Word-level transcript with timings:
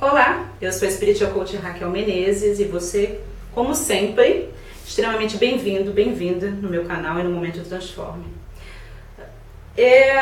Olá, 0.00 0.50
eu 0.58 0.72
sou 0.72 0.88
a 0.88 0.90
Spiritual 0.90 1.32
Coach 1.32 1.54
Raquel 1.56 1.90
Menezes 1.90 2.58
e 2.58 2.64
você, 2.64 3.20
como 3.52 3.74
sempre, 3.74 4.48
extremamente 4.86 5.36
bem-vindo, 5.36 5.92
bem-vinda 5.92 6.48
no 6.48 6.70
meu 6.70 6.86
canal 6.86 7.20
e 7.20 7.24
no 7.24 7.30
Momento 7.30 7.62
Transforme. 7.62 8.24
É, 9.76 10.16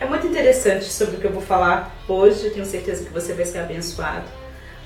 é 0.00 0.04
muito 0.08 0.26
interessante 0.26 0.86
sobre 0.86 1.16
o 1.16 1.20
que 1.20 1.26
eu 1.26 1.32
vou 1.32 1.42
falar 1.42 1.94
hoje, 2.08 2.50
tenho 2.50 2.66
certeza 2.66 3.04
que 3.04 3.12
você 3.12 3.32
vai 3.32 3.44
ser 3.44 3.58
abençoado. 3.58 4.28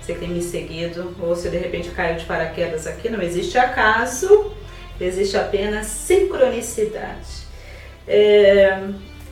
Você 0.03 0.13
que 0.13 0.21
tem 0.21 0.29
me 0.29 0.43
seguido, 0.43 1.17
ou 1.19 1.35
se 1.35 1.49
de 1.49 1.57
repente 1.57 1.89
caiu 1.93 2.19
de 2.19 2.27
paraquedas 2.27 2.87
aqui, 2.87 3.09
não 3.09 3.23
existe 3.23 3.57
acaso, 3.57 4.53
existe 5.01 5.35
apenas 5.35 5.87
sincronicidade. 5.87 7.44
É, 8.07 8.79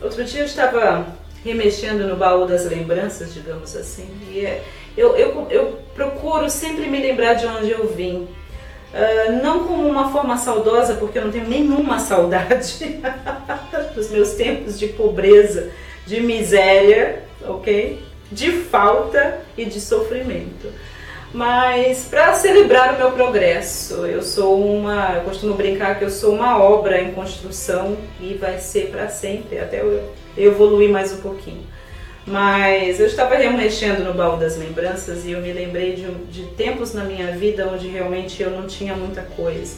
outro 0.01 0.23
dia 0.23 0.41
eu 0.41 0.45
estava 0.45 1.05
remexendo 1.43 2.07
no 2.07 2.15
baú 2.15 2.45
das 2.45 2.65
lembranças, 2.65 3.33
digamos 3.33 3.75
assim. 3.75 4.09
E 4.31 4.45
é, 4.45 4.63
eu, 4.95 5.15
eu, 5.15 5.47
eu 5.49 5.79
procuro 5.93 6.49
sempre 6.49 6.87
me 6.87 6.99
lembrar 6.99 7.33
de 7.33 7.45
onde 7.45 7.71
eu 7.71 7.87
vim. 7.87 8.27
Uh, 8.93 9.41
não 9.41 9.65
como 9.65 9.87
uma 9.87 10.11
forma 10.11 10.37
saudosa, 10.37 10.93
porque 10.93 11.17
eu 11.17 11.25
não 11.25 11.31
tenho 11.31 11.47
nenhuma 11.47 11.97
saudade 11.99 13.01
dos 13.95 14.11
meus 14.11 14.33
tempos 14.33 14.77
de 14.77 14.87
pobreza, 14.87 15.71
de 16.05 16.21
miséria, 16.21 17.23
ok? 17.43 17.99
De 18.31 18.51
falta 18.51 19.39
e 19.57 19.65
de 19.65 19.81
sofrimento. 19.81 20.71
Mas 21.33 22.05
para 22.05 22.33
celebrar 22.35 22.93
o 22.93 22.97
meu 22.97 23.11
progresso, 23.11 24.05
eu 24.05 24.21
sou 24.21 24.63
uma, 24.63 25.15
eu 25.15 25.21
costumo 25.21 25.55
brincar 25.55 25.97
que 25.97 26.05
eu 26.05 26.09
sou 26.11 26.35
uma 26.35 26.61
obra 26.61 27.01
em 27.01 27.11
construção 27.11 27.97
e 28.21 28.35
vai 28.35 28.59
ser 28.59 28.89
para 28.89 29.09
sempre, 29.09 29.57
até 29.57 29.81
eu 29.81 30.13
evoluir 30.37 30.91
mais 30.91 31.11
um 31.11 31.17
pouquinho. 31.17 31.63
Mas 32.25 32.99
eu 32.99 33.07
estava 33.07 33.35
remexendo 33.35 34.03
no 34.03 34.13
baú 34.13 34.37
das 34.37 34.57
lembranças 34.57 35.25
e 35.25 35.31
eu 35.31 35.41
me 35.41 35.51
lembrei 35.51 35.95
de, 35.95 36.05
de 36.31 36.43
tempos 36.53 36.93
na 36.93 37.03
minha 37.03 37.31
vida 37.31 37.67
onde 37.67 37.87
realmente 37.87 38.41
eu 38.41 38.51
não 38.51 38.67
tinha 38.67 38.95
muita 38.95 39.23
coisa. 39.23 39.77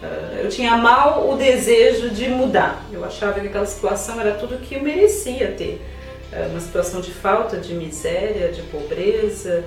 Uh, 0.00 0.36
eu 0.44 0.48
tinha 0.48 0.76
mal 0.76 1.28
o 1.28 1.36
desejo 1.36 2.10
de 2.10 2.28
mudar. 2.28 2.82
Eu 2.92 3.04
achava 3.04 3.40
que 3.40 3.48
aquela 3.48 3.66
situação 3.66 4.20
era 4.20 4.34
tudo 4.34 4.58
que 4.58 4.76
eu 4.76 4.82
merecia 4.82 5.48
ter. 5.48 5.82
Uh, 6.32 6.48
uma 6.50 6.60
situação 6.60 7.00
de 7.00 7.10
falta, 7.10 7.58
de 7.58 7.74
miséria, 7.74 8.50
de 8.52 8.62
pobreza, 8.62 9.64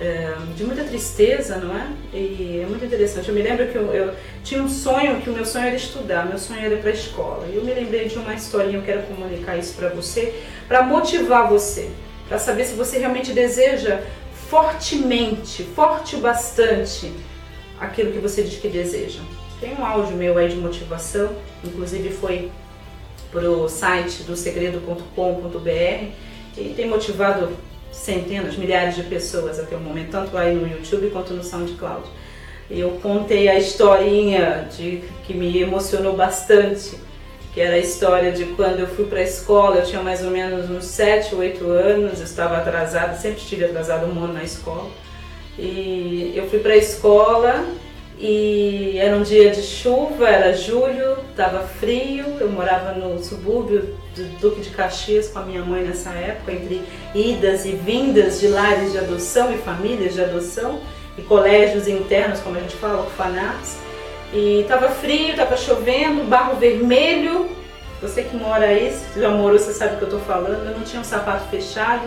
é, 0.00 0.32
de 0.54 0.64
muita 0.64 0.84
tristeza, 0.84 1.56
não 1.56 1.76
é? 1.76 1.88
E 2.12 2.60
é 2.62 2.66
muito 2.66 2.84
interessante. 2.84 3.28
Eu 3.28 3.34
me 3.34 3.42
lembro 3.42 3.66
que 3.66 3.76
eu, 3.76 3.92
eu, 3.92 4.14
tinha 4.44 4.62
um 4.62 4.68
sonho, 4.68 5.20
que 5.20 5.28
o 5.28 5.32
meu 5.32 5.44
sonho 5.44 5.66
era 5.66 5.76
estudar, 5.76 6.26
meu 6.26 6.38
sonho 6.38 6.60
era 6.60 6.76
para 6.76 6.90
a 6.90 6.94
escola. 6.94 7.46
E 7.52 7.56
eu 7.56 7.64
me 7.64 7.74
lembrei 7.74 8.06
de 8.06 8.16
uma 8.16 8.34
historinha, 8.34 8.78
eu 8.78 8.82
quero 8.82 9.02
comunicar 9.02 9.56
isso 9.56 9.74
para 9.74 9.88
você, 9.88 10.34
para 10.68 10.82
motivar 10.82 11.48
você, 11.48 11.90
para 12.28 12.38
saber 12.38 12.64
se 12.64 12.74
você 12.74 12.98
realmente 12.98 13.32
deseja 13.32 14.02
fortemente, 14.48 15.62
forte 15.62 16.16
bastante, 16.16 17.12
aquilo 17.80 18.12
que 18.12 18.18
você 18.18 18.42
diz 18.42 18.58
que 18.58 18.68
deseja. 18.68 19.20
Tem 19.60 19.74
um 19.74 19.84
áudio 19.84 20.16
meu 20.16 20.38
aí 20.38 20.48
de 20.48 20.56
motivação, 20.56 21.34
inclusive 21.64 22.10
foi 22.10 22.50
para 23.32 23.50
o 23.50 23.68
site 23.68 24.22
do 24.22 24.36
segredo.com.br 24.36 26.08
e 26.56 26.74
tem 26.74 26.88
motivado 26.88 27.50
centenas, 27.92 28.56
milhares 28.56 28.96
de 28.96 29.02
pessoas 29.02 29.58
até 29.58 29.76
o 29.76 29.80
momento, 29.80 30.10
tanto 30.10 30.36
aí 30.36 30.54
no 30.54 30.66
YouTube 30.66 31.10
quanto 31.10 31.32
no 31.32 31.42
SoundCloud. 31.42 32.08
Eu 32.70 32.90
contei 33.02 33.48
a 33.48 33.58
historinha 33.58 34.68
de 34.76 35.02
que 35.24 35.34
me 35.34 35.58
emocionou 35.58 36.14
bastante, 36.14 36.98
que 37.54 37.60
era 37.60 37.76
a 37.76 37.78
história 37.78 38.30
de 38.30 38.44
quando 38.46 38.80
eu 38.80 38.86
fui 38.86 39.06
para 39.06 39.20
a 39.20 39.22
escola, 39.22 39.76
eu 39.76 39.86
tinha 39.86 40.02
mais 40.02 40.22
ou 40.24 40.30
menos 40.30 40.70
uns 40.70 40.84
7, 40.84 41.34
8 41.34 41.64
anos, 41.70 42.18
eu 42.18 42.24
estava 42.24 42.58
atrasada, 42.58 43.14
sempre 43.14 43.40
estive 43.40 43.64
atrasada 43.64 44.06
um 44.06 44.22
ano 44.22 44.34
na 44.34 44.44
escola. 44.44 44.90
E 45.58 46.32
eu 46.36 46.48
fui 46.48 46.60
para 46.60 46.74
a 46.74 46.76
escola 46.76 47.66
e 48.20 48.98
era 48.98 49.16
um 49.16 49.22
dia 49.22 49.50
de 49.50 49.62
chuva, 49.62 50.28
era 50.28 50.52
julho, 50.52 51.18
estava 51.30 51.60
frio, 51.60 52.24
eu 52.40 52.48
morava 52.48 52.92
no 52.92 53.22
subúrbio 53.22 53.94
do 54.16 54.24
Duque 54.40 54.60
de 54.60 54.70
Caxias 54.70 55.28
com 55.28 55.38
a 55.38 55.42
minha 55.42 55.62
mãe 55.62 55.84
nessa 55.84 56.10
época, 56.10 56.52
entre 56.52 56.82
idas 57.14 57.64
e 57.64 57.72
vindas 57.72 58.40
de 58.40 58.48
lares 58.48 58.90
de 58.90 58.98
adoção 58.98 59.52
e 59.54 59.58
famílias 59.58 60.14
de 60.14 60.22
adoção 60.22 60.80
e 61.16 61.22
colégios 61.22 61.86
internos, 61.86 62.40
como 62.40 62.56
a 62.56 62.60
gente 62.60 62.74
fala, 62.74 63.02
orfanatos. 63.02 63.76
E 64.32 64.62
estava 64.62 64.88
frio, 64.88 65.30
estava 65.30 65.56
chovendo, 65.56 66.24
barro 66.24 66.56
vermelho. 66.56 67.48
Você 68.02 68.22
que 68.22 68.36
mora 68.36 68.66
aí, 68.66 68.94
já 69.16 69.30
morou, 69.30 69.58
você 69.58 69.72
sabe 69.72 69.94
o 69.94 69.96
que 69.98 70.02
eu 70.02 70.08
estou 70.08 70.20
falando. 70.20 70.68
Eu 70.68 70.76
não 70.76 70.82
tinha 70.82 71.00
um 71.00 71.04
sapato 71.04 71.48
fechado 71.50 72.02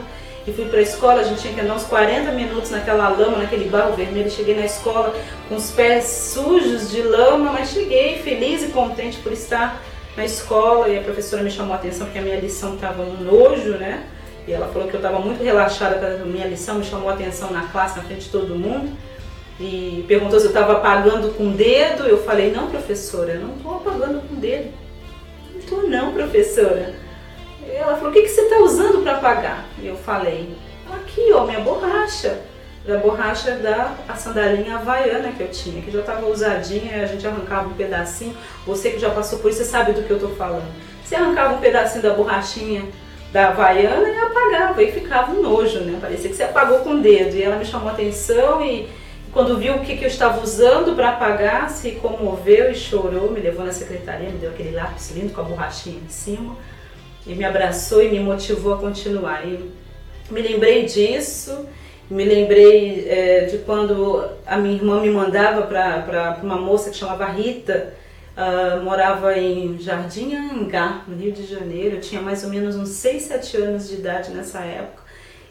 e 0.45 0.51
fui 0.51 0.65
para 0.65 0.79
a 0.79 0.81
escola, 0.81 1.21
a 1.21 1.23
gente 1.23 1.41
tinha 1.41 1.53
que 1.53 1.61
andar 1.61 1.75
uns 1.75 1.83
40 1.83 2.31
minutos 2.31 2.71
naquela 2.71 3.09
lama, 3.09 3.37
naquele 3.37 3.69
barro 3.69 3.93
vermelho. 3.93 4.29
Cheguei 4.29 4.55
na 4.55 4.65
escola 4.65 5.13
com 5.47 5.55
os 5.55 5.69
pés 5.69 6.05
sujos 6.05 6.89
de 6.89 7.03
lama, 7.03 7.51
mas 7.51 7.69
cheguei 7.69 8.17
feliz 8.23 8.63
e 8.63 8.67
contente 8.67 9.17
por 9.19 9.31
estar 9.31 9.81
na 10.17 10.25
escola 10.25 10.89
e 10.89 10.97
a 10.97 11.01
professora 11.01 11.43
me 11.43 11.51
chamou 11.51 11.73
a 11.73 11.75
atenção 11.77 12.07
porque 12.07 12.19
a 12.19 12.21
minha 12.21 12.37
lição 12.37 12.73
estava 12.75 13.03
um 13.03 13.17
nojo, 13.17 13.77
né? 13.77 14.03
E 14.47 14.51
ela 14.51 14.67
falou 14.67 14.87
que 14.87 14.95
eu 14.95 14.99
estava 14.99 15.19
muito 15.19 15.43
relaxada 15.43 16.17
com 16.17 16.23
a 16.23 16.25
minha 16.25 16.47
lição, 16.47 16.75
me 16.79 16.83
chamou 16.83 17.09
a 17.09 17.13
atenção 17.13 17.51
na 17.51 17.67
classe, 17.67 17.97
na 17.97 18.03
frente 18.03 18.21
de 18.21 18.29
todo 18.29 18.55
mundo. 18.55 18.91
E 19.59 20.03
perguntou 20.07 20.39
se 20.39 20.47
eu 20.47 20.49
estava 20.49 20.73
apagando 20.73 21.35
com 21.35 21.49
o 21.49 21.51
dedo. 21.51 22.03
Eu 22.03 22.23
falei, 22.23 22.51
não, 22.51 22.67
professora, 22.67 23.33
eu 23.33 23.41
não 23.41 23.55
estou 23.55 23.75
apagando 23.75 24.27
com 24.27 24.33
o 24.33 24.37
dedo. 24.37 24.71
Não 25.53 25.59
estou 25.59 25.87
não, 25.87 26.11
professora. 26.11 26.95
Ela 27.67 27.95
falou, 27.95 28.09
o 28.09 28.13
que, 28.13 28.21
que 28.21 28.29
você 28.29 28.41
está 28.41 28.59
usando 28.59 29.03
para 29.03 29.17
apagar? 29.17 29.65
E 29.79 29.87
eu 29.87 29.95
falei, 29.95 30.55
aqui, 30.93 31.31
ó, 31.33 31.45
minha 31.45 31.59
borracha. 31.59 32.39
Da 32.85 32.97
borracha 32.97 33.51
da 33.57 33.93
a 34.09 34.15
sandalinha 34.15 34.75
havaiana 34.75 35.31
que 35.31 35.41
eu 35.41 35.49
tinha, 35.49 35.83
que 35.83 35.91
já 35.91 35.99
estava 35.99 36.25
usadinha, 36.25 37.03
a 37.03 37.05
gente 37.05 37.25
arrancava 37.27 37.67
um 37.67 37.73
pedacinho. 37.73 38.35
Você 38.65 38.89
que 38.89 38.97
já 38.97 39.11
passou 39.11 39.37
por 39.37 39.51
isso, 39.51 39.63
sabe 39.63 39.93
do 39.93 40.01
que 40.01 40.09
eu 40.09 40.17
estou 40.17 40.35
falando. 40.35 40.65
Você 41.03 41.13
arrancava 41.15 41.53
um 41.53 41.59
pedacinho 41.59 42.01
da 42.01 42.13
borrachinha 42.13 42.85
da 43.31 43.49
havaiana 43.49 44.09
e 44.09 44.17
apagava, 44.17 44.81
e 44.81 44.91
ficava 44.91 45.31
um 45.31 45.43
nojo, 45.43 45.81
né? 45.81 45.99
Parecia 46.01 46.29
que 46.29 46.35
você 46.35 46.43
apagou 46.43 46.79
com 46.79 46.95
o 46.95 47.01
dedo. 47.01 47.35
E 47.35 47.43
ela 47.43 47.57
me 47.57 47.65
chamou 47.65 47.89
atenção 47.89 48.65
e 48.65 48.89
quando 49.31 49.57
viu 49.57 49.75
o 49.75 49.81
que, 49.81 49.95
que 49.95 50.03
eu 50.03 50.09
estava 50.09 50.41
usando 50.41 50.95
para 50.95 51.09
apagar, 51.09 51.69
se 51.69 51.91
comoveu 51.91 52.71
e 52.71 52.75
chorou, 52.75 53.29
me 53.29 53.39
levou 53.39 53.63
na 53.63 53.71
secretaria, 53.71 54.29
me 54.29 54.39
deu 54.39 54.49
aquele 54.49 54.71
lápis 54.71 55.11
lindo 55.11 55.33
com 55.33 55.41
a 55.41 55.43
borrachinha 55.43 56.01
em 56.03 56.09
cima 56.09 56.57
e 57.25 57.33
me 57.33 57.45
abraçou 57.45 58.01
e 58.01 58.09
me 58.09 58.19
motivou 58.19 58.73
a 58.73 58.77
continuar. 58.77 59.45
E 59.45 59.71
me 60.29 60.41
lembrei 60.41 60.85
disso, 60.85 61.65
me 62.09 62.25
lembrei 62.25 63.07
é, 63.07 63.45
de 63.45 63.59
quando 63.59 64.23
a 64.45 64.57
minha 64.57 64.75
irmã 64.75 65.01
me 65.01 65.09
mandava 65.09 65.63
para 65.63 66.39
uma 66.41 66.57
moça 66.57 66.89
que 66.89 66.97
chamava 66.97 67.25
Rita, 67.27 67.93
uh, 68.35 68.83
morava 68.83 69.37
em 69.37 69.77
Jardim 69.79 70.35
Angá, 70.35 71.03
no 71.07 71.15
Rio 71.15 71.31
de 71.31 71.45
Janeiro. 71.45 71.95
Eu 71.95 72.01
tinha 72.01 72.21
mais 72.21 72.43
ou 72.43 72.49
menos 72.49 72.75
uns 72.75 72.89
6, 72.89 73.23
7 73.23 73.57
anos 73.57 73.87
de 73.87 73.95
idade 73.95 74.31
nessa 74.31 74.59
época. 74.59 75.01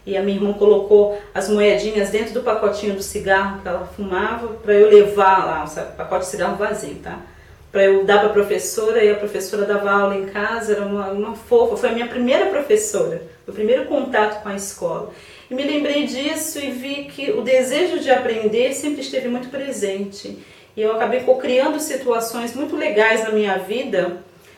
E 0.05 0.17
a 0.17 0.23
minha 0.23 0.37
irmã 0.37 0.53
colocou 0.53 1.19
as 1.33 1.47
moedinhas 1.47 2.09
dentro 2.09 2.33
do 2.33 2.41
pacotinho 2.41 2.95
do 2.95 3.03
cigarro 3.03 3.61
que 3.61 3.67
ela 3.67 3.85
fumava 3.85 4.47
para 4.47 4.73
eu 4.73 4.89
levar 4.89 5.45
lá, 5.45 5.63
o 5.65 5.95
pacote 5.95 6.25
de 6.25 6.31
cigarro 6.31 6.57
vazio, 6.57 6.95
tá? 6.95 7.19
Para 7.71 7.85
eu 7.85 8.03
dar 8.03 8.19
para 8.19 8.29
a 8.29 8.33
professora 8.33 9.03
e 9.03 9.09
a 9.09 9.15
professora 9.15 9.65
dava 9.65 9.89
aula 9.89 10.15
em 10.15 10.25
casa, 10.25 10.73
era 10.73 10.85
uma, 10.85 11.11
uma 11.11 11.35
fofa, 11.35 11.77
foi 11.77 11.89
a 11.89 11.93
minha 11.93 12.07
primeira 12.07 12.47
professora, 12.47 13.21
o 13.47 13.53
primeiro 13.53 13.85
contato 13.85 14.43
com 14.43 14.49
a 14.49 14.55
escola. 14.55 15.11
E 15.49 15.55
me 15.55 15.63
lembrei 15.63 16.05
disso 16.05 16.59
e 16.59 16.71
vi 16.71 17.05
que 17.05 17.31
o 17.31 17.41
desejo 17.41 17.99
de 17.99 18.09
aprender 18.11 18.73
sempre 18.73 19.01
esteve 19.01 19.27
muito 19.27 19.49
presente. 19.49 20.39
E 20.75 20.81
eu 20.81 20.93
acabei 20.93 21.21
criando 21.39 21.79
situações 21.79 22.53
muito 22.53 22.75
legais 22.75 23.23
na 23.23 23.31
minha 23.31 23.57
vida 23.57 24.17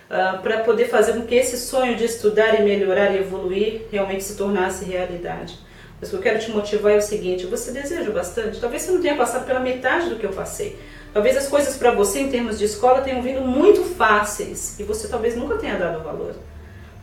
uh, 0.10 0.42
para 0.42 0.60
poder 0.60 0.86
fazer 0.86 1.14
com 1.14 1.22
que 1.22 1.36
esse 1.36 1.58
sonho 1.58 1.96
de 1.96 2.06
estudar 2.06 2.60
e 2.60 2.64
melhorar 2.64 3.12
e 3.12 3.18
evoluir 3.18 3.84
realmente 3.92 4.24
se 4.24 4.36
tornasse 4.36 4.86
realidade. 4.86 5.58
Mas 6.00 6.10
o 6.10 6.12
que 6.12 6.18
eu 6.18 6.22
quero 6.22 6.40
te 6.40 6.52
motivar 6.52 6.94
é 6.94 6.98
o 6.98 7.02
seguinte: 7.02 7.46
você 7.46 7.72
deseja 7.72 8.12
bastante? 8.12 8.60
Talvez 8.60 8.84
você 8.84 8.92
não 8.92 9.02
tenha 9.02 9.16
passado 9.16 9.46
pela 9.46 9.60
metade 9.60 10.10
do 10.10 10.18
que 10.18 10.26
eu 10.26 10.34
passei. 10.34 10.78
Talvez 11.14 11.38
as 11.38 11.48
coisas 11.48 11.78
para 11.78 11.92
você 11.92 12.22
em 12.22 12.30
termos 12.30 12.58
de 12.58 12.66
escola 12.66 13.02
tenham 13.02 13.22
vindo 13.22 13.42
muito 13.42 13.84
fáceis 13.84 14.80
e 14.80 14.84
você 14.84 15.08
talvez 15.08 15.36
nunca 15.36 15.56
tenha 15.58 15.78
dado 15.78 16.04
valor. 16.04 16.34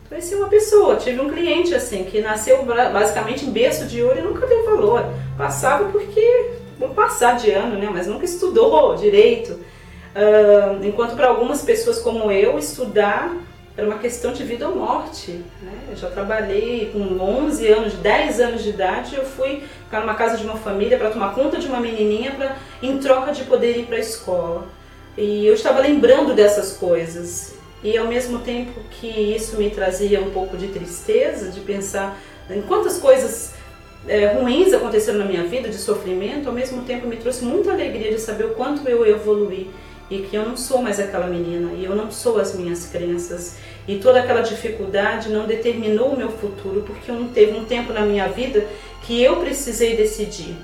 Conheci 0.09 0.35
uma 0.35 0.49
pessoa, 0.49 0.97
tive 0.97 1.21
um 1.21 1.29
cliente 1.29 1.73
assim, 1.73 2.03
que 2.03 2.19
nasceu 2.19 2.65
basicamente 2.65 3.45
em 3.45 3.51
berço 3.51 3.85
de 3.85 4.03
ouro 4.03 4.19
e 4.19 4.21
nunca 4.21 4.45
deu 4.45 4.65
valor. 4.65 5.05
Passava 5.37 5.85
porque, 5.85 6.51
vou 6.77 6.89
passar 6.89 7.37
de 7.37 7.49
ano, 7.51 7.77
né? 7.77 7.89
Mas 7.89 8.07
nunca 8.07 8.25
estudou 8.25 8.93
direito. 8.97 9.53
Uh, 9.53 10.83
enquanto 10.83 11.15
para 11.15 11.27
algumas 11.27 11.61
pessoas 11.61 11.99
como 11.99 12.29
eu, 12.29 12.59
estudar 12.59 13.33
era 13.75 13.87
uma 13.87 13.99
questão 13.99 14.33
de 14.33 14.43
vida 14.43 14.67
ou 14.67 14.75
morte. 14.75 15.31
Né? 15.61 15.73
Eu 15.89 15.95
já 15.95 16.09
trabalhei 16.09 16.91
com 16.91 16.99
11 16.99 17.67
anos, 17.67 17.93
10 17.93 18.39
anos 18.39 18.63
de 18.63 18.69
idade, 18.69 19.15
eu 19.15 19.25
fui 19.25 19.63
ficar 19.85 20.01
numa 20.01 20.15
casa 20.15 20.37
de 20.37 20.43
uma 20.43 20.57
família 20.57 20.97
para 20.97 21.09
tomar 21.09 21.33
conta 21.33 21.57
de 21.57 21.67
uma 21.67 21.79
menininha 21.79 22.31
pra, 22.31 22.57
em 22.81 22.97
troca 22.97 23.31
de 23.31 23.43
poder 23.43 23.77
ir 23.77 23.85
para 23.85 23.97
a 23.97 23.99
escola. 23.99 24.67
E 25.17 25.45
eu 25.45 25.53
estava 25.53 25.79
lembrando 25.79 26.33
dessas 26.33 26.73
coisas. 26.73 27.55
e 27.83 27.97
ao 27.97 28.07
mesmo 28.07 28.39
tempo 28.39 28.79
que 28.91 29.07
isso 29.07 29.57
me 29.57 29.69
trazia 29.69 30.21
um 30.21 30.31
pouco 30.31 30.55
de 30.57 30.67
tristeza, 30.67 31.49
de 31.49 31.59
pensar 31.61 32.17
em 32.49 32.61
quantas 32.61 32.97
coisas 32.99 33.53
é, 34.07 34.27
ruins 34.33 34.73
aconteceram 34.73 35.19
na 35.19 35.25
minha 35.25 35.43
vida, 35.43 35.69
de 35.69 35.77
sofrimento, 35.77 36.47
ao 36.47 36.53
mesmo 36.53 36.83
tempo 36.83 37.07
me 37.07 37.17
trouxe 37.17 37.43
muita 37.43 37.71
alegria 37.71 38.11
de 38.11 38.19
saber 38.19 38.45
o 38.45 38.49
quanto 38.49 38.87
eu 38.87 39.05
evoluí 39.05 39.69
e 40.11 40.23
que 40.23 40.35
eu 40.35 40.45
não 40.45 40.57
sou 40.57 40.81
mais 40.81 40.99
aquela 40.99 41.25
menina 41.25 41.71
e 41.71 41.85
eu 41.85 41.95
não 41.95 42.11
sou 42.11 42.37
as 42.37 42.53
minhas 42.53 42.85
crenças 42.85 43.55
e 43.87 43.97
toda 43.97 44.19
aquela 44.19 44.41
dificuldade 44.41 45.29
não 45.29 45.47
determinou 45.47 46.09
o 46.09 46.17
meu 46.17 46.29
futuro 46.29 46.83
porque 46.85 47.09
eu 47.09 47.15
não 47.15 47.29
teve 47.29 47.57
um 47.57 47.63
tempo 47.63 47.93
na 47.93 48.01
minha 48.01 48.27
vida 48.27 48.67
que 49.03 49.23
eu 49.23 49.37
precisei 49.37 49.95
decidir. 49.95 50.55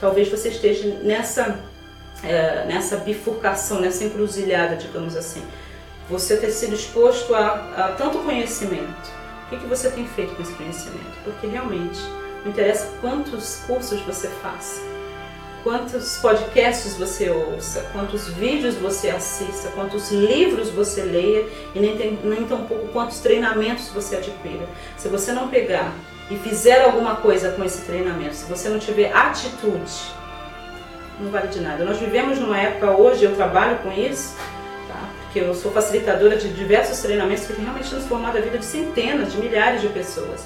Talvez 0.00 0.28
você 0.28 0.48
esteja 0.48 1.00
nessa 1.02 1.60
é, 2.22 2.64
nessa 2.66 2.98
bifurcação, 2.98 3.80
nessa 3.80 4.04
encruzilhada, 4.04 4.76
digamos 4.76 5.16
assim. 5.16 5.42
Você 6.08 6.36
ter 6.36 6.52
sido 6.52 6.74
exposto 6.74 7.34
a, 7.34 7.48
a 7.76 7.92
tanto 7.98 8.18
conhecimento. 8.18 9.10
O 9.46 9.50
que, 9.50 9.58
que 9.58 9.66
você 9.66 9.90
tem 9.90 10.06
feito 10.06 10.34
com 10.36 10.42
esse 10.42 10.52
conhecimento? 10.52 11.18
Porque 11.24 11.48
realmente 11.48 12.00
não 12.44 12.52
interessa 12.52 12.88
quantos 13.00 13.56
cursos 13.66 14.00
você 14.02 14.28
faça, 14.28 14.80
quantos 15.62 16.18
podcasts 16.18 16.96
você 16.96 17.30
ouça, 17.30 17.88
quantos 17.92 18.28
vídeos 18.28 18.74
você 18.74 19.10
assista, 19.10 19.68
quantos 19.70 20.10
livros 20.10 20.70
você 20.70 21.02
leia 21.02 21.46
e 21.74 21.80
nem, 21.80 21.96
tem, 21.96 22.18
nem 22.24 22.44
tampouco 22.44 22.88
quantos 22.88 23.20
treinamentos 23.20 23.88
você 23.88 24.16
adquira. 24.16 24.68
Se 24.96 25.08
você 25.08 25.32
não 25.32 25.48
pegar 25.48 25.92
e 26.30 26.36
fizer 26.36 26.82
alguma 26.82 27.16
coisa 27.16 27.52
com 27.52 27.64
esse 27.64 27.82
treinamento, 27.82 28.34
se 28.34 28.44
você 28.48 28.68
não 28.68 28.78
tiver 28.78 29.12
atitude, 29.14 30.12
não 31.20 31.30
vale 31.30 31.48
de 31.48 31.60
nada. 31.60 31.84
Nós 31.84 31.98
vivemos 31.98 32.38
numa 32.38 32.58
época 32.58 32.90
hoje, 32.90 33.24
eu 33.24 33.34
trabalho 33.36 33.78
com 33.78 33.92
isso, 33.92 34.36
tá? 34.88 35.08
porque 35.24 35.40
eu 35.40 35.54
sou 35.54 35.70
facilitadora 35.70 36.36
de 36.36 36.48
diversos 36.52 37.00
treinamentos 37.00 37.46
que 37.46 37.52
têm 37.52 37.64
realmente 37.64 37.88
transformado 37.88 38.36
a 38.36 38.40
vida 38.40 38.58
de 38.58 38.64
centenas, 38.64 39.32
de 39.32 39.38
milhares 39.38 39.80
de 39.80 39.88
pessoas. 39.88 40.44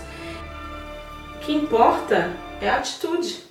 O 1.36 1.38
que 1.38 1.54
importa 1.54 2.30
é 2.60 2.68
a 2.68 2.76
atitude. 2.76 3.45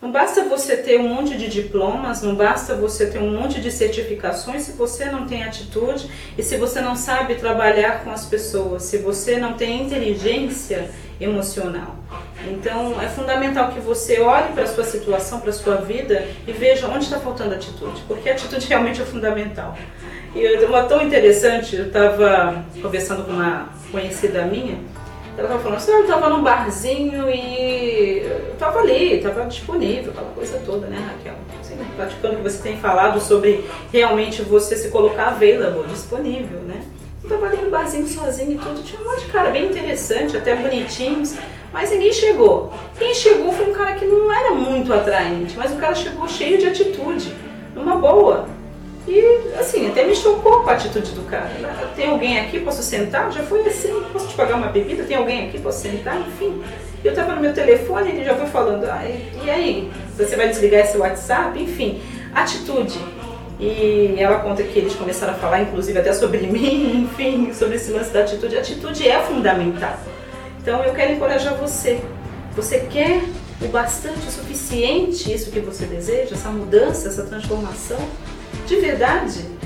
Não 0.00 0.12
basta 0.12 0.44
você 0.44 0.76
ter 0.76 1.00
um 1.00 1.08
monte 1.08 1.38
de 1.38 1.48
diplomas, 1.48 2.20
não 2.20 2.34
basta 2.34 2.74
você 2.74 3.06
ter 3.06 3.18
um 3.18 3.30
monte 3.30 3.62
de 3.62 3.70
certificações 3.70 4.62
se 4.62 4.72
você 4.72 5.06
não 5.06 5.26
tem 5.26 5.42
atitude 5.42 6.10
e 6.36 6.42
se 6.42 6.58
você 6.58 6.82
não 6.82 6.94
sabe 6.94 7.36
trabalhar 7.36 8.04
com 8.04 8.10
as 8.10 8.26
pessoas, 8.26 8.82
se 8.82 8.98
você 8.98 9.38
não 9.38 9.54
tem 9.54 9.84
inteligência 9.84 10.90
emocional. 11.18 11.96
Então 12.46 13.00
é 13.00 13.08
fundamental 13.08 13.72
que 13.72 13.80
você 13.80 14.20
olhe 14.20 14.52
para 14.52 14.64
a 14.64 14.66
sua 14.66 14.84
situação, 14.84 15.40
para 15.40 15.48
a 15.48 15.54
sua 15.54 15.76
vida 15.76 16.26
e 16.46 16.52
veja 16.52 16.88
onde 16.88 17.04
está 17.04 17.18
faltando 17.18 17.54
atitude, 17.54 18.02
porque 18.06 18.28
a 18.28 18.32
atitude 18.32 18.66
realmente 18.68 19.00
é 19.00 19.04
fundamental. 19.04 19.78
E 20.34 20.62
uma 20.66 20.84
tão 20.84 21.00
interessante, 21.00 21.74
eu 21.74 21.86
estava 21.86 22.62
conversando 22.82 23.24
com 23.24 23.32
uma 23.32 23.70
conhecida 23.90 24.44
minha 24.44 24.78
ela 25.36 25.48
estava 25.48 25.58
falando 25.58 25.76
assim, 25.76 25.92
eu 25.92 26.02
estava 26.02 26.30
num 26.30 26.42
barzinho 26.42 27.28
e 27.28 28.26
estava 28.52 28.78
ali, 28.78 29.18
estava 29.18 29.44
disponível, 29.44 30.10
aquela 30.12 30.30
coisa 30.30 30.62
toda, 30.64 30.86
né, 30.86 30.96
Raquel? 30.96 31.34
Assim, 31.60 31.76
praticando 31.94 32.36
que 32.36 32.42
você 32.42 32.62
tem 32.62 32.78
falado 32.78 33.20
sobre 33.20 33.64
realmente 33.92 34.40
você 34.40 34.76
se 34.76 34.88
colocar 34.88 35.28
available, 35.28 35.86
disponível, 35.88 36.60
né? 36.60 36.82
Eu 37.22 37.28
estava 37.28 37.46
ali 37.52 37.62
no 37.62 37.70
barzinho 37.70 38.06
sozinho 38.06 38.52
e 38.52 38.58
tudo, 38.58 38.82
tinha 38.82 39.00
um 39.00 39.04
monte 39.04 39.26
de 39.26 39.32
cara 39.32 39.50
bem 39.50 39.66
interessante, 39.66 40.36
até 40.36 40.54
bonitinhos, 40.54 41.36
mas 41.72 41.90
ninguém 41.90 42.12
chegou. 42.12 42.72
Quem 42.98 43.12
chegou 43.12 43.52
foi 43.52 43.68
um 43.70 43.74
cara 43.74 43.94
que 43.94 44.06
não 44.06 44.32
era 44.32 44.52
muito 44.52 44.92
atraente, 44.92 45.54
mas 45.56 45.70
o 45.72 45.76
cara 45.76 45.94
chegou 45.94 46.26
cheio 46.26 46.56
de 46.56 46.66
atitude, 46.68 47.34
numa 47.74 47.96
boa. 47.96 48.46
E 49.06 49.54
assim, 49.58 49.88
até 49.88 50.04
me 50.04 50.14
chocou 50.14 50.62
com 50.62 50.70
a 50.70 50.72
atitude 50.72 51.12
do 51.12 51.22
cara. 51.22 51.50
Tem 51.94 52.08
alguém 52.08 52.40
aqui, 52.40 52.60
posso 52.60 52.82
sentar? 52.82 53.30
Já 53.30 53.42
foi 53.44 53.66
assim, 53.66 54.02
posso 54.12 54.28
te 54.28 54.34
pagar 54.34 54.56
uma 54.56 54.68
bebida? 54.68 55.04
Tem 55.04 55.16
alguém 55.16 55.48
aqui, 55.48 55.60
posso 55.60 55.80
sentar? 55.80 56.20
Enfim. 56.20 56.62
Eu 57.04 57.10
estava 57.10 57.34
no 57.34 57.40
meu 57.40 57.54
telefone 57.54 58.10
ele 58.10 58.24
já 58.24 58.34
foi 58.34 58.46
falando, 58.46 58.84
ah, 58.84 59.04
e 59.44 59.48
aí? 59.48 59.90
Você 60.16 60.34
vai 60.34 60.48
desligar 60.48 60.80
esse 60.80 60.96
WhatsApp? 60.96 61.60
Enfim, 61.62 62.00
atitude. 62.34 62.98
E 63.60 64.16
ela 64.18 64.40
conta 64.40 64.62
que 64.62 64.78
eles 64.78 64.94
começaram 64.94 65.32
a 65.32 65.36
falar, 65.36 65.62
inclusive 65.62 65.98
até 65.98 66.12
sobre 66.12 66.40
mim, 66.46 67.04
enfim, 67.04 67.52
sobre 67.54 67.76
esse 67.76 67.92
lance 67.92 68.10
da 68.10 68.20
atitude. 68.20 68.56
Atitude 68.56 69.08
é 69.08 69.20
fundamental. 69.22 69.98
Então 70.60 70.82
eu 70.82 70.92
quero 70.92 71.12
encorajar 71.12 71.54
você. 71.54 72.00
Você 72.56 72.80
quer 72.90 73.22
o 73.62 73.68
bastante, 73.68 74.26
o 74.26 74.30
suficiente, 74.30 75.32
isso 75.32 75.50
que 75.50 75.60
você 75.60 75.86
deseja, 75.86 76.34
essa 76.34 76.48
mudança, 76.48 77.08
essa 77.08 77.22
transformação? 77.22 77.98
De 78.66 78.76
verdade. 78.76 79.56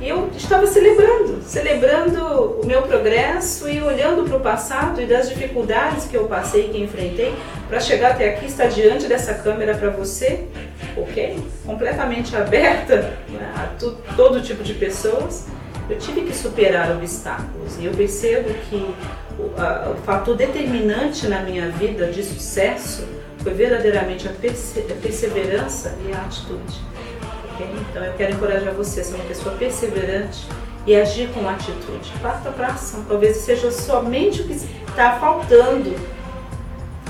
E 0.00 0.08
eu 0.08 0.30
estava 0.36 0.64
celebrando, 0.64 1.42
celebrando 1.42 2.22
o 2.62 2.64
meu 2.64 2.82
progresso 2.82 3.68
e 3.68 3.82
olhando 3.82 4.28
para 4.28 4.36
o 4.36 4.40
passado 4.40 5.02
e 5.02 5.06
das 5.06 5.28
dificuldades 5.28 6.04
que 6.04 6.16
eu 6.16 6.26
passei, 6.26 6.68
que 6.68 6.78
enfrentei, 6.78 7.34
para 7.68 7.80
chegar 7.80 8.12
até 8.12 8.34
aqui, 8.34 8.46
estar 8.46 8.66
diante 8.66 9.06
dessa 9.06 9.34
câmera 9.34 9.76
para 9.76 9.90
você, 9.90 10.46
ok? 10.96 11.42
Completamente 11.66 12.36
aberta 12.36 13.18
né, 13.28 13.52
a 13.56 14.14
todo 14.14 14.40
tipo 14.40 14.62
de 14.62 14.74
pessoas. 14.74 15.46
Eu 15.90 15.98
tive 15.98 16.20
que 16.20 16.36
superar 16.36 16.92
obstáculos 16.92 17.76
e 17.80 17.86
eu 17.86 17.92
percebo 17.92 18.50
que 18.70 18.94
o, 19.36 19.60
a, 19.60 19.90
o 19.90 19.96
fator 20.04 20.36
determinante 20.36 21.26
na 21.26 21.40
minha 21.40 21.70
vida 21.70 22.06
de 22.06 22.22
sucesso 22.22 23.04
foi 23.42 23.52
verdadeiramente 23.52 24.28
a 24.28 24.32
perseverança 24.32 25.96
e 26.06 26.12
a 26.12 26.18
atitude. 26.18 26.88
Então 27.64 28.04
eu 28.04 28.12
quero 28.14 28.34
encorajar 28.34 28.74
você 28.74 29.00
a 29.00 29.04
ser 29.04 29.14
uma 29.14 29.24
pessoa 29.24 29.54
perseverante 29.56 30.46
e 30.86 30.94
agir 30.94 31.28
com 31.32 31.48
atitude. 31.48 32.12
Parta 32.22 32.50
para 32.50 32.68
ação. 32.68 33.04
Talvez 33.08 33.36
seja 33.38 33.70
somente 33.70 34.42
o 34.42 34.46
que 34.46 34.54
está 34.54 35.18
faltando 35.18 35.94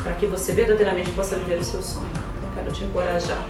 para 0.02 0.12
que 0.14 0.26
você 0.26 0.52
verdadeiramente 0.52 1.10
possa 1.12 1.36
viver 1.36 1.58
o 1.58 1.64
seu 1.64 1.82
sonho. 1.82 2.10
Eu 2.42 2.48
quero 2.54 2.72
te 2.72 2.84
encorajar 2.84 3.44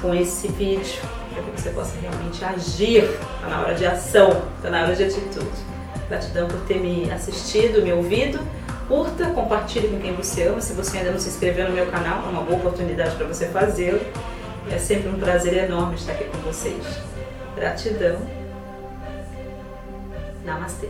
com 0.00 0.14
esse 0.14 0.48
vídeo 0.48 1.02
para 1.32 1.42
que 1.42 1.60
você 1.60 1.70
possa 1.70 1.94
realmente 2.00 2.44
agir. 2.44 3.04
Está 3.04 3.48
na 3.48 3.60
hora 3.60 3.74
de 3.74 3.86
ação, 3.86 4.42
está 4.56 4.70
na 4.70 4.82
hora 4.82 4.96
de 4.96 5.04
atitude. 5.04 5.46
Gratidão 6.08 6.48
por 6.48 6.60
ter 6.60 6.80
me 6.80 7.10
assistido, 7.10 7.82
me 7.82 7.92
ouvido. 7.92 8.40
Curta, 8.88 9.26
compartilhe 9.30 9.88
com 9.88 10.00
quem 10.00 10.14
você 10.14 10.44
ama. 10.44 10.60
Se 10.60 10.72
você 10.72 10.98
ainda 10.98 11.10
não 11.10 11.18
se 11.18 11.28
inscreveu 11.28 11.68
no 11.68 11.74
meu 11.74 11.86
canal, 11.86 12.24
é 12.24 12.28
uma 12.30 12.42
boa 12.42 12.58
oportunidade 12.58 13.14
para 13.16 13.26
você 13.26 13.46
fazê-lo. 13.46 14.00
É 14.70 14.78
sempre 14.78 15.08
um 15.08 15.18
prazer 15.18 15.64
enorme 15.64 15.94
estar 15.94 16.12
aqui 16.12 16.24
com 16.24 16.38
vocês. 16.38 16.84
Gratidão. 17.56 18.20
Namastê. 20.44 20.88